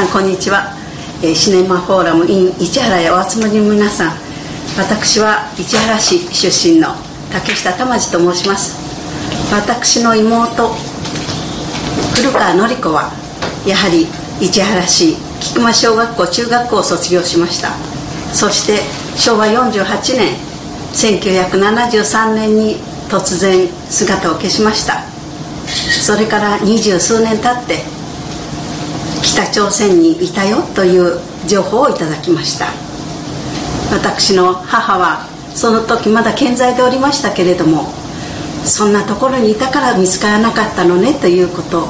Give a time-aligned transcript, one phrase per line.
[0.00, 0.72] さんこんにちは、
[1.22, 4.16] えー、シネマフォーラム in 市原へお集まりの皆さん。
[4.78, 6.88] 私は市原市出身の
[7.30, 8.80] 竹下玉次と申します。
[9.52, 10.68] 私の妹
[12.14, 13.12] 古川典子は
[13.66, 14.06] やはり
[14.40, 17.68] 市原市菊間小学校中学校を卒業しました。
[18.32, 18.80] そして
[19.20, 19.84] 昭和48
[20.16, 20.32] 年
[20.94, 22.76] 1973年に
[23.10, 25.02] 突然姿を消しました。
[25.68, 27.99] それから二十数年経って
[29.32, 32.66] 北朝鮮にいたよという情報をいただきました。
[33.92, 37.92] 私の母はその時まだ健在でおりましたけれども
[38.64, 41.86] そんなところにいたから見つからなかったのねということ。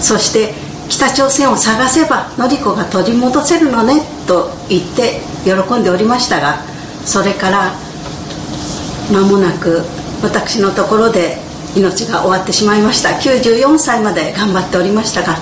[0.00, 0.54] そして
[0.88, 6.58] 北朝鮮を探せば典子が取り戻せるのねと言って喜んでおりましたが
[7.04, 7.72] それから
[9.10, 9.82] 間もなく
[10.22, 11.38] 私のところで
[11.74, 13.10] 命が終わってしまいました。
[13.10, 15.36] 94歳まで頑張っておりましたが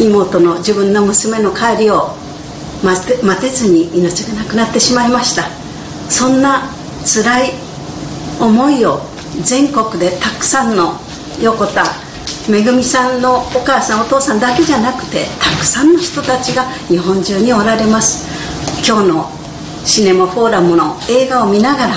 [0.00, 2.10] 妹の自分の娘の帰りを
[2.84, 5.44] 待て待てずに命がなくなってしまいました。
[6.08, 6.70] そんな
[7.04, 7.50] 辛い
[8.40, 9.00] 思いを
[9.42, 10.94] 全国でたくさんの
[11.42, 11.84] 横田
[12.48, 18.26] めぐみさんのお母さんお父さんだけじゃなくてたくさんの人たちが日本中におられます。
[18.86, 19.30] 今日の
[19.84, 21.94] シネマフォーラムの映画を見ながら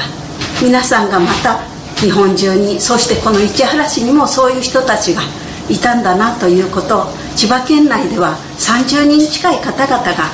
[0.62, 1.60] 皆さんがまた
[2.00, 5.22] 日本中にそしてこの市原市にもそういう人たちが
[5.70, 7.08] いたんだなということ
[7.42, 10.30] 千葉県内では30人近い方々が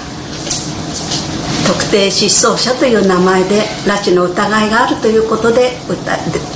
[1.65, 5.71] 特定失踪者という名前で拉致の疑いがあるということで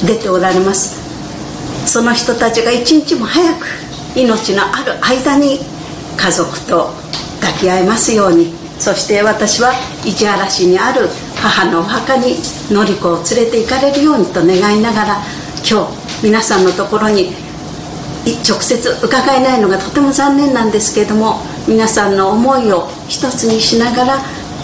[0.05, 0.99] 出ておられます。
[1.87, 3.65] その人たちが一日も早く
[4.17, 5.59] 命のある間に
[6.17, 6.89] 家族と
[7.39, 8.53] 抱き合いますように。
[8.77, 9.71] そして私は
[10.03, 11.07] 市原市にある
[11.37, 12.35] 母のお墓に
[12.69, 15.21] 典子を連れて行かれるようにと願いながら
[15.63, 17.50] 今日皆さんのところに
[18.25, 24.17] 直接伺えないのがとても残念なんですけれども皆さんの思いを一つにしながら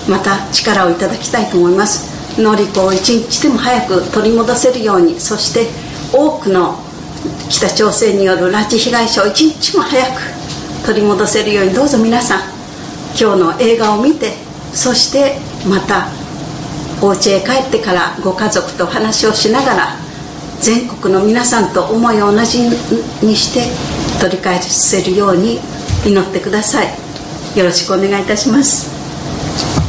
[0.08, 2.18] また力をいただきたいと思います。
[2.42, 5.68] 典子を一日でも早く取り戻せるようにそして
[6.16, 6.76] 多くの
[7.50, 10.22] 北朝鮮による拉致被害者を一日も早く
[10.86, 12.42] 取り戻せるようにどうぞ皆さん
[13.20, 14.34] 今日の映画を見て
[14.72, 16.08] そしてまた
[17.02, 20.07] お家へ帰ってからご家族と話をしながら
[20.62, 22.62] 全国の皆さんと思いを同じ
[23.26, 23.66] にして
[24.20, 25.60] 取り返せるように
[26.06, 26.88] 祈ってください。
[27.58, 29.87] よろしくお願いいたします。